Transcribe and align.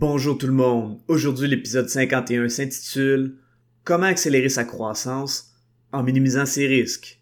Bonjour 0.00 0.38
tout 0.38 0.46
le 0.46 0.54
monde. 0.54 0.98
Aujourd'hui, 1.08 1.46
l'épisode 1.46 1.90
51 1.90 2.48
s'intitule 2.48 3.34
Comment 3.84 4.06
accélérer 4.06 4.48
sa 4.48 4.64
croissance 4.64 5.52
en 5.92 6.02
minimisant 6.02 6.46
ses 6.46 6.66
risques. 6.66 7.20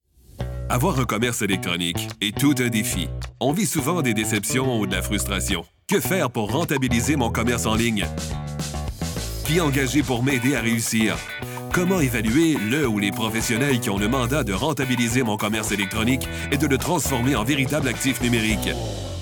Avoir 0.68 1.00
un 1.00 1.04
commerce 1.04 1.42
électronique 1.42 2.08
est 2.20 2.38
tout 2.38 2.54
un 2.60 2.68
défi. 2.68 3.08
On 3.40 3.50
vit 3.50 3.66
souvent 3.66 4.00
des 4.00 4.14
déceptions 4.14 4.78
ou 4.78 4.86
de 4.86 4.94
la 4.94 5.02
frustration. 5.02 5.64
Que 5.88 5.98
faire 5.98 6.30
pour 6.30 6.52
rentabiliser 6.52 7.16
mon 7.16 7.30
commerce 7.30 7.66
en 7.66 7.74
ligne? 7.74 8.06
Qui 9.44 9.60
engager 9.60 10.04
pour 10.04 10.22
m'aider 10.22 10.54
à 10.54 10.60
réussir? 10.60 11.16
Comment 11.72 11.98
évaluer 11.98 12.56
le 12.70 12.86
ou 12.86 13.00
les 13.00 13.10
professionnels 13.10 13.80
qui 13.80 13.90
ont 13.90 13.98
le 13.98 14.06
mandat 14.06 14.44
de 14.44 14.52
rentabiliser 14.52 15.24
mon 15.24 15.36
commerce 15.36 15.72
électronique 15.72 16.28
et 16.52 16.56
de 16.56 16.68
le 16.68 16.78
transformer 16.78 17.34
en 17.34 17.42
véritable 17.42 17.88
actif 17.88 18.22
numérique? 18.22 18.70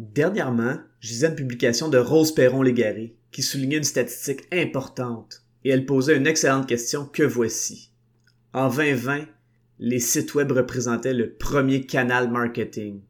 Dernièrement, 0.00 0.78
je 1.00 1.10
lisais 1.10 1.28
une 1.28 1.34
publication 1.34 1.90
de 1.90 1.98
Rose 1.98 2.34
Perron-Légaré 2.34 3.18
qui 3.30 3.42
soulignait 3.42 3.76
une 3.76 3.84
statistique 3.84 4.48
importante 4.50 5.44
et 5.62 5.68
elle 5.68 5.84
posait 5.84 6.16
une 6.16 6.26
excellente 6.26 6.66
question 6.66 7.04
que 7.04 7.22
voici. 7.22 7.92
En 8.54 8.70
2020, 8.70 9.26
les 9.78 9.98
sites 9.98 10.32
web 10.32 10.52
représentaient 10.52 11.12
le 11.12 11.34
premier 11.34 11.84
canal 11.84 12.30
marketing, 12.30 13.02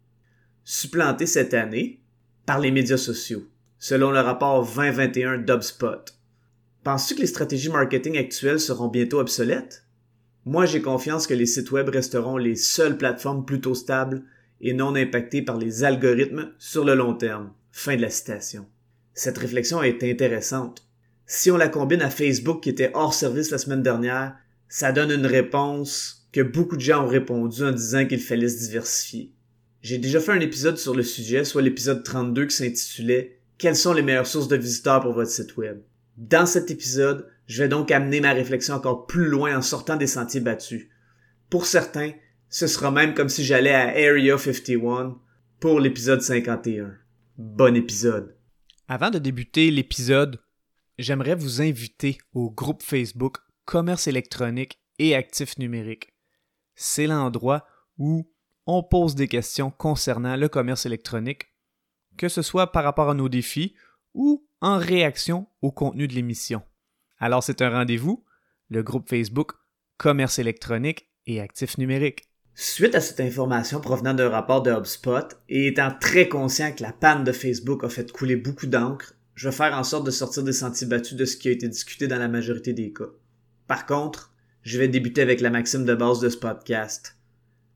supplanté 0.64 1.26
cette 1.26 1.54
année 1.54 2.00
par 2.44 2.58
les 2.58 2.72
médias 2.72 2.96
sociaux, 2.96 3.46
selon 3.78 4.10
le 4.10 4.18
rapport 4.18 4.66
2021 4.66 5.38
d'HubSpot. 5.38 6.18
Penses-tu 6.82 7.14
que 7.14 7.20
les 7.20 7.28
stratégies 7.28 7.70
marketing 7.70 8.18
actuelles 8.18 8.58
seront 8.58 8.88
bientôt 8.88 9.20
obsolètes? 9.20 9.86
Moi, 10.44 10.66
j'ai 10.66 10.82
confiance 10.82 11.28
que 11.28 11.34
les 11.34 11.46
sites 11.46 11.70
web 11.70 11.88
resteront 11.88 12.36
les 12.36 12.56
seules 12.56 12.98
plateformes 12.98 13.44
plutôt 13.44 13.76
stables 13.76 14.24
et 14.60 14.72
non 14.72 14.94
impacté 14.94 15.42
par 15.42 15.58
les 15.58 15.84
algorithmes 15.84 16.52
sur 16.58 16.84
le 16.84 16.94
long 16.94 17.14
terme. 17.14 17.52
Fin 17.72 17.96
de 17.96 18.02
la 18.02 18.10
citation. 18.10 18.66
Cette 19.14 19.38
réflexion 19.38 19.82
est 19.82 20.02
intéressante. 20.02 20.86
Si 21.26 21.50
on 21.50 21.56
la 21.56 21.68
combine 21.68 22.02
à 22.02 22.10
Facebook 22.10 22.62
qui 22.62 22.70
était 22.70 22.90
hors 22.94 23.14
service 23.14 23.50
la 23.50 23.58
semaine 23.58 23.82
dernière, 23.82 24.34
ça 24.68 24.92
donne 24.92 25.12
une 25.12 25.26
réponse 25.26 26.26
que 26.32 26.40
beaucoup 26.40 26.76
de 26.76 26.80
gens 26.80 27.04
ont 27.04 27.08
répondu 27.08 27.64
en 27.64 27.72
disant 27.72 28.06
qu'il 28.06 28.20
fallait 28.20 28.48
se 28.48 28.58
diversifier. 28.58 29.32
J'ai 29.82 29.98
déjà 29.98 30.20
fait 30.20 30.32
un 30.32 30.40
épisode 30.40 30.76
sur 30.76 30.94
le 30.94 31.02
sujet, 31.02 31.44
soit 31.44 31.62
l'épisode 31.62 32.02
32 32.02 32.46
qui 32.46 32.56
s'intitulait 32.56 33.38
Quelles 33.58 33.76
sont 33.76 33.92
les 33.92 34.02
meilleures 34.02 34.26
sources 34.26 34.48
de 34.48 34.56
visiteurs 34.56 35.00
pour 35.00 35.12
votre 35.12 35.30
site 35.30 35.56
web? 35.56 35.80
Dans 36.16 36.46
cet 36.46 36.70
épisode, 36.70 37.26
je 37.46 37.62
vais 37.62 37.68
donc 37.68 37.90
amener 37.90 38.20
ma 38.20 38.32
réflexion 38.32 38.74
encore 38.74 39.06
plus 39.06 39.26
loin 39.26 39.56
en 39.56 39.62
sortant 39.62 39.96
des 39.96 40.06
sentiers 40.06 40.40
battus. 40.40 40.88
Pour 41.48 41.66
certains, 41.66 42.12
ce 42.50 42.66
sera 42.66 42.90
même 42.90 43.14
comme 43.14 43.28
si 43.28 43.44
j'allais 43.44 43.72
à 43.72 43.90
Area 43.90 44.36
51 44.36 45.16
pour 45.60 45.78
l'épisode 45.78 46.20
51. 46.20 46.96
Bon 47.38 47.76
épisode. 47.76 48.36
Avant 48.88 49.10
de 49.10 49.20
débuter 49.20 49.70
l'épisode, 49.70 50.40
j'aimerais 50.98 51.36
vous 51.36 51.62
inviter 51.62 52.18
au 52.34 52.50
groupe 52.50 52.82
Facebook 52.82 53.38
Commerce 53.66 54.08
électronique 54.08 54.80
et 54.98 55.14
actifs 55.14 55.58
numériques. 55.58 56.12
C'est 56.74 57.06
l'endroit 57.06 57.64
où 57.98 58.28
on 58.66 58.82
pose 58.82 59.14
des 59.14 59.28
questions 59.28 59.70
concernant 59.70 60.34
le 60.34 60.48
commerce 60.48 60.86
électronique, 60.86 61.54
que 62.16 62.28
ce 62.28 62.42
soit 62.42 62.72
par 62.72 62.82
rapport 62.82 63.10
à 63.10 63.14
nos 63.14 63.28
défis 63.28 63.76
ou 64.12 64.44
en 64.60 64.76
réaction 64.76 65.46
au 65.62 65.70
contenu 65.70 66.08
de 66.08 66.14
l'émission. 66.14 66.62
Alors 67.18 67.44
c'est 67.44 67.62
un 67.62 67.70
rendez-vous, 67.70 68.24
le 68.70 68.82
groupe 68.82 69.08
Facebook 69.08 69.52
Commerce 69.98 70.40
électronique 70.40 71.06
et 71.26 71.40
actifs 71.40 71.78
numériques. 71.78 72.29
Suite 72.62 72.94
à 72.94 73.00
cette 73.00 73.20
information 73.20 73.80
provenant 73.80 74.12
d'un 74.12 74.28
rapport 74.28 74.60
de 74.60 74.70
HubSpot 74.70 75.34
et 75.48 75.68
étant 75.68 75.90
très 75.98 76.28
conscient 76.28 76.74
que 76.74 76.82
la 76.82 76.92
panne 76.92 77.24
de 77.24 77.32
Facebook 77.32 77.84
a 77.84 77.88
fait 77.88 78.12
couler 78.12 78.36
beaucoup 78.36 78.66
d'encre, 78.66 79.14
je 79.34 79.48
vais 79.48 79.56
faire 79.56 79.72
en 79.72 79.82
sorte 79.82 80.04
de 80.04 80.10
sortir 80.10 80.42
des 80.42 80.52
sentiers 80.52 80.86
battus 80.86 81.16
de 81.16 81.24
ce 81.24 81.38
qui 81.38 81.48
a 81.48 81.52
été 81.52 81.66
discuté 81.68 82.06
dans 82.06 82.18
la 82.18 82.28
majorité 82.28 82.74
des 82.74 82.92
cas. 82.92 83.08
Par 83.66 83.86
contre, 83.86 84.34
je 84.62 84.78
vais 84.78 84.88
débuter 84.88 85.22
avec 85.22 85.40
la 85.40 85.48
maxime 85.48 85.86
de 85.86 85.94
base 85.94 86.20
de 86.20 86.28
ce 86.28 86.36
podcast. 86.36 87.16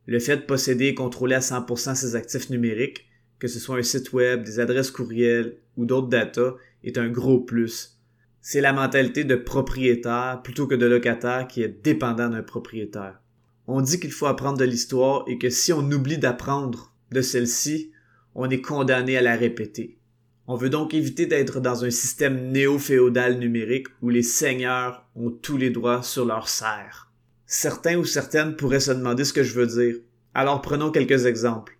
Le 0.05 0.19
fait 0.19 0.37
de 0.37 0.43
posséder 0.43 0.89
et 0.89 0.94
contrôler 0.94 1.37
à 1.37 1.41
100% 1.41 1.94
ses 1.94 2.15
actifs 2.15 2.50
numériques, 2.50 3.09
que 3.39 3.49
ce 3.49 3.61
soit 3.61 3.78
un 3.78 3.83
site 3.83 4.12
web, 4.12 4.43
des 4.43 4.61
adresses 4.61 4.91
courriels 4.91 5.56
ou 5.78 5.87
d'autres 5.87 6.09
data, 6.09 6.56
est 6.83 6.99
un 6.99 7.09
gros 7.09 7.41
plus. 7.41 7.99
C'est 8.43 8.61
la 8.61 8.75
mentalité 8.75 9.25
de 9.25 9.37
propriétaire 9.37 10.43
plutôt 10.44 10.67
que 10.67 10.75
de 10.75 10.84
locataire 10.84 11.49
qui 11.49 11.62
est 11.62 11.83
dépendant 11.83 12.28
d'un 12.28 12.43
propriétaire. 12.43 13.24
On 13.66 13.80
dit 13.80 13.98
qu'il 13.98 14.12
faut 14.12 14.26
apprendre 14.26 14.58
de 14.58 14.64
l'histoire 14.64 15.25
et 15.26 15.38
que 15.38 15.48
si 15.48 15.72
on 15.72 15.91
oublie 15.91 16.19
d'apprendre 16.19 16.92
de 17.10 17.22
celle-ci, 17.22 17.92
on 18.34 18.50
est 18.50 18.60
condamné 18.60 19.16
à 19.16 19.22
la 19.22 19.36
répéter. 19.36 19.98
On 20.47 20.56
veut 20.56 20.69
donc 20.69 20.92
éviter 20.92 21.25
d'être 21.25 21.60
dans 21.60 21.84
un 21.84 21.91
système 21.91 22.50
néo-féodal 22.50 23.38
numérique 23.38 23.86
où 24.02 24.10
les 24.10 24.22
seigneurs 24.22 25.06
ont 25.16 25.30
tous 25.30 25.56
les 25.56 25.70
droits 25.70 26.02
sur 26.02 26.26
leurs 26.26 26.48
serfs. 26.48 27.10
Certains 27.47 27.97
ou 27.97 28.04
certaines 28.04 28.56
pourraient 28.56 28.80
se 28.80 28.91
demander 28.91 29.25
ce 29.25 29.32
que 29.32 29.42
je 29.42 29.54
veux 29.54 29.66
dire. 29.66 29.96
Alors 30.34 30.60
prenons 30.60 30.91
quelques 30.91 31.25
exemples. 31.25 31.78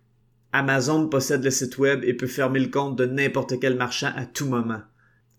Amazon 0.53 1.09
possède 1.09 1.43
le 1.43 1.51
site 1.51 1.77
web 1.77 2.03
et 2.03 2.13
peut 2.13 2.27
fermer 2.27 2.59
le 2.59 2.69
compte 2.69 2.95
de 2.95 3.05
n'importe 3.05 3.59
quel 3.59 3.75
marchand 3.75 4.11
à 4.15 4.25
tout 4.25 4.47
moment. 4.47 4.81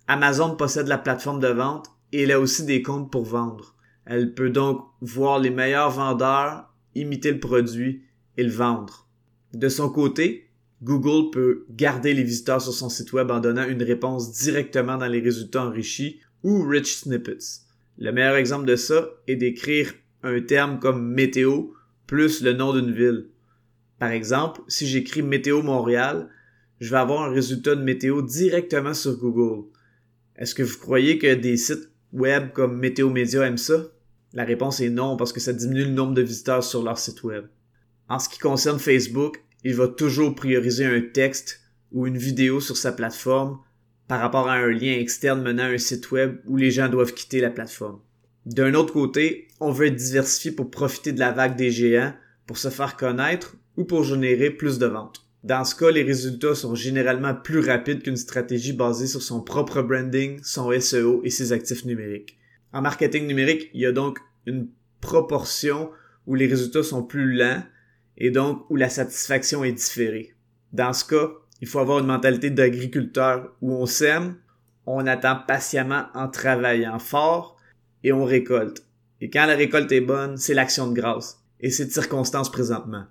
Amazon 0.06 0.54
possède 0.54 0.86
la 0.86 0.98
plateforme 0.98 1.40
de 1.40 1.48
vente 1.48 1.88
et 2.12 2.24
il 2.24 2.32
a 2.32 2.38
aussi 2.38 2.64
des 2.64 2.82
comptes 2.82 3.10
pour 3.10 3.24
vendre. 3.24 3.75
Elle 4.06 4.34
peut 4.34 4.50
donc 4.50 4.84
voir 5.00 5.38
les 5.38 5.50
meilleurs 5.50 5.90
vendeurs, 5.90 6.72
imiter 6.94 7.32
le 7.32 7.40
produit 7.40 8.04
et 8.36 8.44
le 8.44 8.50
vendre. 8.50 9.08
De 9.52 9.68
son 9.68 9.90
côté, 9.90 10.48
Google 10.82 11.30
peut 11.30 11.66
garder 11.70 12.14
les 12.14 12.22
visiteurs 12.22 12.62
sur 12.62 12.72
son 12.72 12.88
site 12.88 13.12
web 13.12 13.30
en 13.30 13.40
donnant 13.40 13.66
une 13.66 13.82
réponse 13.82 14.32
directement 14.32 14.96
dans 14.96 15.06
les 15.06 15.20
résultats 15.20 15.64
enrichis 15.64 16.20
ou 16.42 16.62
rich 16.62 16.96
snippets. 16.98 17.62
Le 17.98 18.12
meilleur 18.12 18.36
exemple 18.36 18.66
de 18.66 18.76
ça 18.76 19.08
est 19.26 19.36
d'écrire 19.36 19.92
un 20.22 20.40
terme 20.40 20.78
comme 20.78 21.12
météo 21.12 21.68
plus 22.06 22.42
le 22.42 22.52
nom 22.52 22.72
d'une 22.72 22.92
ville. 22.92 23.28
Par 23.98 24.10
exemple, 24.10 24.60
si 24.68 24.86
j'écris 24.86 25.22
météo 25.22 25.62
Montréal, 25.62 26.28
je 26.80 26.90
vais 26.90 26.98
avoir 26.98 27.22
un 27.22 27.32
résultat 27.32 27.74
de 27.74 27.82
météo 27.82 28.20
directement 28.22 28.94
sur 28.94 29.16
Google. 29.16 29.68
Est-ce 30.36 30.54
que 30.54 30.62
vous 30.62 30.78
croyez 30.78 31.18
que 31.18 31.34
des 31.34 31.56
sites 31.56 31.90
web 32.12 32.52
comme 32.52 32.78
Météo 32.78 33.08
Média 33.08 33.46
aiment 33.46 33.56
ça? 33.56 33.90
La 34.36 34.44
réponse 34.44 34.80
est 34.80 34.90
non 34.90 35.16
parce 35.16 35.32
que 35.32 35.40
ça 35.40 35.54
diminue 35.54 35.86
le 35.86 35.92
nombre 35.92 36.12
de 36.12 36.20
visiteurs 36.20 36.62
sur 36.62 36.82
leur 36.82 36.98
site 36.98 37.24
web. 37.24 37.46
En 38.10 38.18
ce 38.18 38.28
qui 38.28 38.38
concerne 38.38 38.78
Facebook, 38.78 39.42
il 39.64 39.74
va 39.74 39.88
toujours 39.88 40.34
prioriser 40.34 40.84
un 40.84 41.00
texte 41.00 41.62
ou 41.90 42.06
une 42.06 42.18
vidéo 42.18 42.60
sur 42.60 42.76
sa 42.76 42.92
plateforme 42.92 43.58
par 44.08 44.20
rapport 44.20 44.46
à 44.48 44.56
un 44.56 44.68
lien 44.68 44.92
externe 44.92 45.42
menant 45.42 45.62
à 45.62 45.68
un 45.68 45.78
site 45.78 46.10
web 46.10 46.36
où 46.44 46.58
les 46.58 46.70
gens 46.70 46.90
doivent 46.90 47.14
quitter 47.14 47.40
la 47.40 47.48
plateforme. 47.48 47.98
D'un 48.44 48.74
autre 48.74 48.92
côté, 48.92 49.48
on 49.58 49.72
veut 49.72 49.86
être 49.86 49.96
diversifié 49.96 50.50
pour 50.50 50.70
profiter 50.70 51.12
de 51.12 51.18
la 51.18 51.32
vague 51.32 51.56
des 51.56 51.70
géants, 51.70 52.12
pour 52.46 52.58
se 52.58 52.68
faire 52.68 52.98
connaître 52.98 53.56
ou 53.78 53.84
pour 53.84 54.04
générer 54.04 54.50
plus 54.50 54.78
de 54.78 54.86
ventes. 54.86 55.26
Dans 55.44 55.64
ce 55.64 55.74
cas, 55.74 55.90
les 55.90 56.02
résultats 56.02 56.54
sont 56.54 56.74
généralement 56.74 57.34
plus 57.34 57.60
rapides 57.60 58.02
qu'une 58.02 58.18
stratégie 58.18 58.74
basée 58.74 59.06
sur 59.06 59.22
son 59.22 59.40
propre 59.40 59.80
branding, 59.80 60.40
son 60.42 60.78
SEO 60.78 61.22
et 61.24 61.30
ses 61.30 61.52
actifs 61.52 61.86
numériques. 61.86 62.36
En 62.76 62.82
marketing 62.82 63.26
numérique, 63.26 63.70
il 63.72 63.80
y 63.80 63.86
a 63.86 63.92
donc 63.92 64.18
une 64.44 64.68
proportion 65.00 65.90
où 66.26 66.34
les 66.34 66.46
résultats 66.46 66.82
sont 66.82 67.02
plus 67.02 67.32
lents 67.32 67.62
et 68.18 68.30
donc 68.30 68.68
où 68.68 68.76
la 68.76 68.90
satisfaction 68.90 69.64
est 69.64 69.72
différée. 69.72 70.34
Dans 70.74 70.92
ce 70.92 71.06
cas, 71.06 71.30
il 71.62 71.68
faut 71.68 71.78
avoir 71.78 72.00
une 72.00 72.06
mentalité 72.06 72.50
d'agriculteur 72.50 73.56
où 73.62 73.72
on 73.72 73.86
sème, 73.86 74.36
on 74.84 75.06
attend 75.06 75.36
patiemment 75.48 76.08
en 76.12 76.28
travaillant 76.28 76.98
fort 76.98 77.56
et 78.04 78.12
on 78.12 78.26
récolte. 78.26 78.84
Et 79.22 79.30
quand 79.30 79.46
la 79.46 79.56
récolte 79.56 79.90
est 79.92 80.02
bonne, 80.02 80.36
c'est 80.36 80.52
l'action 80.52 80.86
de 80.86 80.94
grâce. 80.94 81.42
Et 81.60 81.70
c'est 81.70 81.86
de 81.86 81.92
circonstance 81.92 82.52
présentement. 82.52 83.06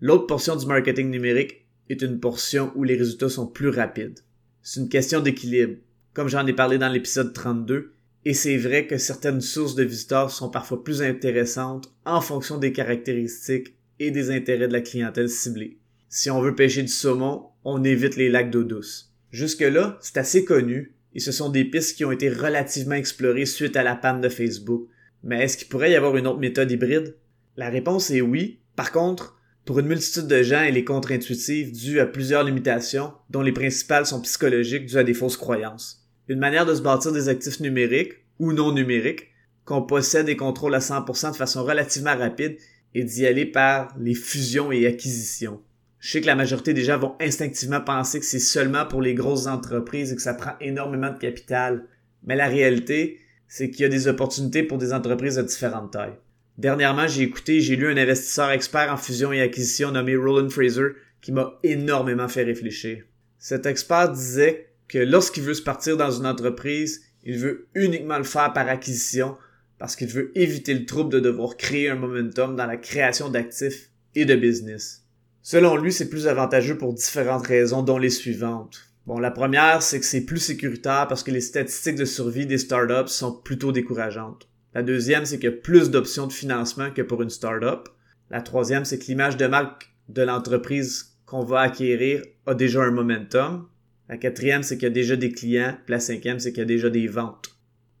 L'autre 0.00 0.26
portion 0.26 0.56
du 0.56 0.64
marketing 0.64 1.10
numérique 1.10 1.66
est 1.90 2.00
une 2.00 2.18
portion 2.18 2.72
où 2.76 2.82
les 2.82 2.96
résultats 2.96 3.28
sont 3.28 3.46
plus 3.46 3.68
rapides. 3.68 4.20
C'est 4.62 4.80
une 4.80 4.88
question 4.88 5.20
d'équilibre. 5.20 5.76
Comme 6.14 6.28
j'en 6.28 6.46
ai 6.46 6.54
parlé 6.54 6.78
dans 6.78 6.88
l'épisode 6.88 7.34
32, 7.34 7.92
et 8.24 8.34
c'est 8.34 8.56
vrai 8.56 8.86
que 8.86 8.98
certaines 8.98 9.40
sources 9.40 9.74
de 9.74 9.82
visiteurs 9.82 10.30
sont 10.30 10.48
parfois 10.48 10.84
plus 10.84 11.02
intéressantes 11.02 11.92
en 12.04 12.20
fonction 12.20 12.58
des 12.58 12.72
caractéristiques 12.72 13.74
et 13.98 14.10
des 14.10 14.30
intérêts 14.30 14.68
de 14.68 14.72
la 14.72 14.80
clientèle 14.80 15.28
ciblée. 15.28 15.78
Si 16.08 16.30
on 16.30 16.40
veut 16.40 16.54
pêcher 16.54 16.82
du 16.82 16.88
saumon, 16.88 17.46
on 17.64 17.84
évite 17.84 18.16
les 18.16 18.28
lacs 18.28 18.50
d'eau 18.50 18.64
douce. 18.64 19.12
Jusque-là, 19.30 19.98
c'est 20.00 20.18
assez 20.18 20.44
connu, 20.44 20.94
et 21.14 21.20
ce 21.20 21.32
sont 21.32 21.48
des 21.48 21.64
pistes 21.64 21.96
qui 21.96 22.04
ont 22.04 22.12
été 22.12 22.28
relativement 22.28 22.94
explorées 22.94 23.46
suite 23.46 23.76
à 23.76 23.82
la 23.82 23.96
panne 23.96 24.20
de 24.20 24.28
Facebook. 24.28 24.88
Mais 25.24 25.42
est-ce 25.42 25.56
qu'il 25.56 25.68
pourrait 25.68 25.92
y 25.92 25.96
avoir 25.96 26.16
une 26.16 26.26
autre 26.26 26.38
méthode 26.38 26.70
hybride? 26.70 27.16
La 27.56 27.70
réponse 27.70 28.10
est 28.10 28.20
oui. 28.20 28.60
Par 28.76 28.92
contre, 28.92 29.38
pour 29.64 29.78
une 29.78 29.86
multitude 29.86 30.26
de 30.26 30.42
gens, 30.42 30.62
elle 30.62 30.76
est 30.76 30.84
contre-intuitive 30.84 31.72
due 31.72 32.00
à 32.00 32.06
plusieurs 32.06 32.44
limitations, 32.44 33.12
dont 33.30 33.42
les 33.42 33.52
principales 33.52 34.06
sont 34.06 34.20
psychologiques 34.20 34.86
dues 34.86 34.98
à 34.98 35.04
des 35.04 35.14
fausses 35.14 35.36
croyances. 35.36 36.01
Une 36.32 36.38
manière 36.38 36.64
de 36.64 36.74
se 36.74 36.80
bâtir 36.80 37.12
des 37.12 37.28
actifs 37.28 37.60
numériques, 37.60 38.14
ou 38.38 38.54
non 38.54 38.72
numériques, 38.72 39.28
qu'on 39.66 39.82
possède 39.82 40.30
et 40.30 40.36
contrôle 40.36 40.74
à 40.74 40.78
100% 40.78 41.32
de 41.32 41.36
façon 41.36 41.62
relativement 41.62 42.16
rapide, 42.16 42.56
et 42.94 43.04
d'y 43.04 43.26
aller 43.26 43.44
par 43.44 43.94
les 44.00 44.14
fusions 44.14 44.72
et 44.72 44.86
acquisitions. 44.86 45.60
Je 45.98 46.10
sais 46.10 46.22
que 46.22 46.26
la 46.26 46.34
majorité 46.34 46.72
des 46.72 46.84
gens 46.84 46.98
vont 46.98 47.16
instinctivement 47.20 47.82
penser 47.82 48.18
que 48.18 48.24
c'est 48.24 48.38
seulement 48.38 48.86
pour 48.86 49.02
les 49.02 49.12
grosses 49.12 49.46
entreprises 49.46 50.10
et 50.10 50.16
que 50.16 50.22
ça 50.22 50.32
prend 50.32 50.52
énormément 50.62 51.12
de 51.12 51.18
capital. 51.18 51.84
Mais 52.24 52.34
la 52.34 52.48
réalité, 52.48 53.20
c'est 53.46 53.70
qu'il 53.70 53.82
y 53.82 53.84
a 53.84 53.90
des 53.90 54.08
opportunités 54.08 54.62
pour 54.62 54.78
des 54.78 54.94
entreprises 54.94 55.36
de 55.36 55.42
différentes 55.42 55.92
tailles. 55.92 56.16
Dernièrement, 56.56 57.08
j'ai 57.08 57.24
écouté, 57.24 57.60
j'ai 57.60 57.76
lu 57.76 57.88
un 57.88 57.96
investisseur 57.98 58.50
expert 58.52 58.90
en 58.90 58.96
fusion 58.96 59.34
et 59.34 59.42
acquisition 59.42 59.90
nommé 59.90 60.16
Roland 60.16 60.48
Fraser 60.48 60.92
qui 61.20 61.30
m'a 61.30 61.58
énormément 61.62 62.28
fait 62.28 62.44
réfléchir. 62.44 63.04
Cet 63.38 63.66
expert 63.66 64.12
disait 64.12 64.71
que 64.92 64.98
lorsqu'il 64.98 65.42
veut 65.42 65.54
se 65.54 65.62
partir 65.62 65.96
dans 65.96 66.10
une 66.10 66.26
entreprise, 66.26 67.02
il 67.24 67.38
veut 67.38 67.68
uniquement 67.74 68.18
le 68.18 68.24
faire 68.24 68.52
par 68.52 68.68
acquisition 68.68 69.38
parce 69.78 69.96
qu'il 69.96 70.08
veut 70.08 70.30
éviter 70.38 70.74
le 70.74 70.84
trouble 70.84 71.10
de 71.10 71.18
devoir 71.18 71.56
créer 71.56 71.88
un 71.88 71.94
momentum 71.94 72.56
dans 72.56 72.66
la 72.66 72.76
création 72.76 73.30
d'actifs 73.30 73.90
et 74.14 74.26
de 74.26 74.36
business. 74.36 75.06
Selon 75.40 75.76
lui, 75.76 75.92
c'est 75.92 76.10
plus 76.10 76.28
avantageux 76.28 76.76
pour 76.76 76.92
différentes 76.92 77.46
raisons, 77.46 77.82
dont 77.82 77.96
les 77.96 78.10
suivantes. 78.10 78.92
Bon, 79.06 79.18
la 79.18 79.30
première, 79.30 79.82
c'est 79.82 79.98
que 79.98 80.06
c'est 80.06 80.26
plus 80.26 80.38
sécuritaire 80.38 81.08
parce 81.08 81.22
que 81.22 81.30
les 81.30 81.40
statistiques 81.40 81.96
de 81.96 82.04
survie 82.04 82.46
des 82.46 82.58
startups 82.58 83.10
sont 83.10 83.32
plutôt 83.32 83.72
décourageantes. 83.72 84.46
La 84.74 84.82
deuxième, 84.82 85.24
c'est 85.24 85.38
qu'il 85.38 85.50
y 85.50 85.52
a 85.52 85.56
plus 85.56 85.90
d'options 85.90 86.26
de 86.26 86.32
financement 86.32 86.90
que 86.90 87.02
pour 87.02 87.22
une 87.22 87.30
startup. 87.30 87.88
La 88.30 88.42
troisième, 88.42 88.84
c'est 88.84 88.98
que 88.98 89.06
l'image 89.06 89.38
de 89.38 89.46
marque 89.46 89.90
de 90.10 90.22
l'entreprise 90.22 91.16
qu'on 91.24 91.44
va 91.44 91.60
acquérir 91.60 92.22
a 92.46 92.54
déjà 92.54 92.82
un 92.82 92.90
momentum. 92.90 93.66
La 94.08 94.16
quatrième, 94.16 94.62
c'est 94.62 94.76
qu'il 94.76 94.88
y 94.88 94.90
a 94.90 94.94
déjà 94.94 95.16
des 95.16 95.32
clients. 95.32 95.76
la 95.88 96.00
cinquième, 96.00 96.38
c'est 96.38 96.52
qu'il 96.52 96.60
y 96.60 96.62
a 96.62 96.66
déjà 96.66 96.90
des 96.90 97.06
ventes. 97.06 97.52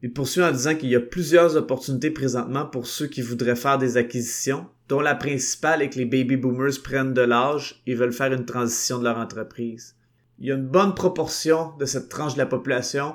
Il 0.02 0.12
poursuit 0.12 0.42
en 0.42 0.50
disant 0.50 0.74
qu'il 0.74 0.88
y 0.88 0.96
a 0.96 1.00
plusieurs 1.00 1.56
opportunités 1.56 2.10
présentement 2.10 2.66
pour 2.66 2.86
ceux 2.88 3.06
qui 3.06 3.22
voudraient 3.22 3.54
faire 3.54 3.78
des 3.78 3.96
acquisitions, 3.96 4.66
dont 4.88 5.00
la 5.00 5.14
principale 5.14 5.80
est 5.80 5.90
que 5.90 5.98
les 5.98 6.06
baby 6.06 6.36
boomers 6.36 6.82
prennent 6.82 7.14
de 7.14 7.22
l'âge 7.22 7.82
et 7.86 7.94
veulent 7.94 8.12
faire 8.12 8.32
une 8.32 8.44
transition 8.44 8.98
de 8.98 9.04
leur 9.04 9.18
entreprise. 9.18 9.94
Il 10.40 10.46
y 10.46 10.50
a 10.50 10.56
une 10.56 10.66
bonne 10.66 10.94
proportion 10.94 11.72
de 11.78 11.84
cette 11.84 12.08
tranche 12.08 12.34
de 12.34 12.38
la 12.38 12.46
population 12.46 13.14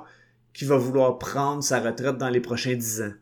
qui 0.53 0.63
va 0.63 0.77
vouloir 0.77 1.19
prendre 1.19 1.61
sa 1.61 1.81
retraite 1.81 2.17
dans 2.17 2.29
les 2.29 2.39
prochains 2.39 2.75
dix 2.75 3.01
ans. 3.01 3.13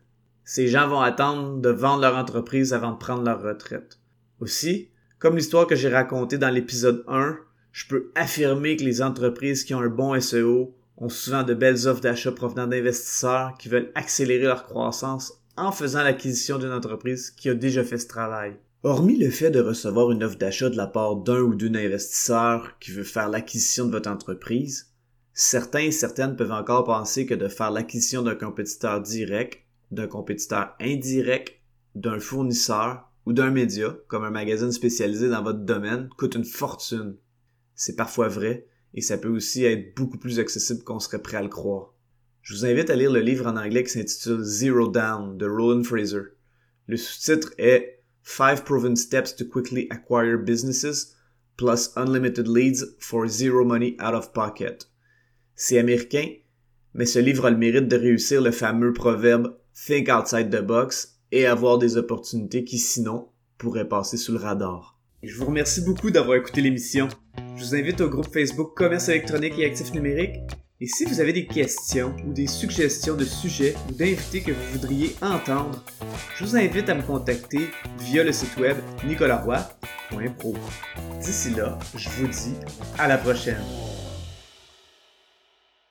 Ces 0.44 0.68
gens 0.68 0.86
vont 0.86 1.00
attendre 1.00 1.60
de 1.60 1.70
vendre 1.70 2.02
leur 2.02 2.16
entreprise 2.16 2.72
avant 2.72 2.92
de 2.92 2.98
prendre 2.98 3.24
leur 3.24 3.42
retraite. 3.42 3.98
Aussi, 4.38 4.90
comme 5.18 5.36
l'histoire 5.36 5.66
que 5.66 5.74
j'ai 5.74 5.88
racontée 5.88 6.38
dans 6.38 6.50
l'épisode 6.50 7.04
1, 7.08 7.36
je 7.76 7.84
peux 7.88 8.10
affirmer 8.14 8.78
que 8.78 8.84
les 8.84 9.02
entreprises 9.02 9.62
qui 9.62 9.74
ont 9.74 9.80
un 9.80 9.90
bon 9.90 10.18
SEO 10.18 10.74
ont 10.96 11.10
souvent 11.10 11.42
de 11.42 11.52
belles 11.52 11.86
offres 11.86 12.00
d'achat 12.00 12.32
provenant 12.32 12.66
d'investisseurs 12.66 13.54
qui 13.58 13.68
veulent 13.68 13.92
accélérer 13.94 14.44
leur 14.46 14.64
croissance 14.64 15.34
en 15.58 15.72
faisant 15.72 16.02
l'acquisition 16.02 16.56
d'une 16.56 16.72
entreprise 16.72 17.30
qui 17.30 17.50
a 17.50 17.54
déjà 17.54 17.84
fait 17.84 17.98
ce 17.98 18.08
travail. 18.08 18.56
Hormis 18.82 19.18
le 19.18 19.28
fait 19.28 19.50
de 19.50 19.60
recevoir 19.60 20.10
une 20.10 20.24
offre 20.24 20.38
d'achat 20.38 20.70
de 20.70 20.76
la 20.78 20.86
part 20.86 21.16
d'un 21.16 21.40
ou 21.40 21.54
d'une 21.54 21.76
investisseur 21.76 22.78
qui 22.80 22.92
veut 22.92 23.04
faire 23.04 23.28
l'acquisition 23.28 23.84
de 23.84 23.92
votre 23.92 24.08
entreprise, 24.08 24.94
certains 25.34 25.80
et 25.80 25.92
certaines 25.92 26.36
peuvent 26.36 26.52
encore 26.52 26.84
penser 26.84 27.26
que 27.26 27.34
de 27.34 27.46
faire 27.46 27.70
l'acquisition 27.72 28.22
d'un 28.22 28.36
compétiteur 28.36 29.02
direct, 29.02 29.58
d'un 29.90 30.06
compétiteur 30.06 30.74
indirect, 30.80 31.60
d'un 31.94 32.20
fournisseur 32.20 33.12
ou 33.26 33.34
d'un 33.34 33.50
média, 33.50 33.94
comme 34.08 34.24
un 34.24 34.30
magazine 34.30 34.72
spécialisé 34.72 35.28
dans 35.28 35.42
votre 35.42 35.58
domaine, 35.58 36.08
coûte 36.16 36.36
une 36.36 36.44
fortune. 36.46 37.16
C'est 37.76 37.94
parfois 37.94 38.28
vrai, 38.28 38.66
et 38.94 39.02
ça 39.02 39.18
peut 39.18 39.28
aussi 39.28 39.64
être 39.64 39.94
beaucoup 39.94 40.18
plus 40.18 40.40
accessible 40.40 40.82
qu'on 40.82 40.98
serait 40.98 41.22
prêt 41.22 41.36
à 41.36 41.42
le 41.42 41.48
croire. 41.48 41.94
Je 42.40 42.54
vous 42.54 42.64
invite 42.64 42.90
à 42.90 42.96
lire 42.96 43.12
le 43.12 43.20
livre 43.20 43.46
en 43.46 43.56
anglais 43.56 43.84
qui 43.84 43.90
s'intitule 43.90 44.42
Zero 44.42 44.88
Down 44.88 45.36
de 45.36 45.46
Roland 45.46 45.84
Fraser. 45.84 46.22
Le 46.86 46.96
sous-titre 46.96 47.52
est 47.58 48.02
Five 48.22 48.64
Proven 48.64 48.96
Steps 48.96 49.36
to 49.36 49.44
Quickly 49.44 49.86
Acquire 49.90 50.38
Businesses 50.38 51.16
plus 51.56 51.90
Unlimited 51.96 52.48
Leads 52.48 52.96
for 52.98 53.26
Zero 53.28 53.64
Money 53.64 53.96
Out 54.00 54.14
of 54.14 54.32
Pocket. 54.32 54.88
C'est 55.54 55.78
américain, 55.78 56.28
mais 56.94 57.06
ce 57.06 57.18
livre 57.18 57.46
a 57.46 57.50
le 57.50 57.56
mérite 57.56 57.88
de 57.88 57.96
réussir 57.96 58.40
le 58.40 58.50
fameux 58.50 58.92
proverbe 58.92 59.56
Think 59.74 60.08
outside 60.08 60.50
the 60.50 60.62
box 60.62 61.18
et 61.32 61.46
avoir 61.46 61.78
des 61.78 61.96
opportunités 61.96 62.64
qui 62.64 62.78
sinon 62.78 63.28
pourraient 63.58 63.88
passer 63.88 64.16
sous 64.16 64.32
le 64.32 64.38
radar. 64.38 64.95
Je 65.22 65.34
vous 65.36 65.46
remercie 65.46 65.80
beaucoup 65.80 66.10
d'avoir 66.10 66.36
écouté 66.36 66.60
l'émission. 66.60 67.08
Je 67.56 67.64
vous 67.64 67.74
invite 67.74 68.00
au 68.02 68.08
groupe 68.08 68.32
Facebook 68.32 68.74
Commerce 68.76 69.08
électronique 69.08 69.54
et 69.58 69.64
actifs 69.64 69.92
numériques. 69.92 70.40
Et 70.78 70.86
si 70.86 71.06
vous 71.06 71.20
avez 71.20 71.32
des 71.32 71.46
questions 71.46 72.14
ou 72.26 72.34
des 72.34 72.46
suggestions 72.46 73.16
de 73.16 73.24
sujets 73.24 73.74
ou 73.88 73.92
d'invités 73.94 74.42
que 74.42 74.52
vous 74.52 74.72
voudriez 74.72 75.16
entendre, 75.22 75.82
je 76.36 76.44
vous 76.44 76.54
invite 76.54 76.90
à 76.90 76.94
me 76.94 77.02
contacter 77.02 77.70
via 78.00 78.24
le 78.24 78.32
site 78.32 78.58
web 78.58 78.76
nicolaroy.pro. 79.06 80.54
D'ici 81.22 81.50
là, 81.54 81.78
je 81.96 82.10
vous 82.10 82.28
dis 82.28 82.54
à 82.98 83.08
la 83.08 83.16
prochaine. 83.16 83.64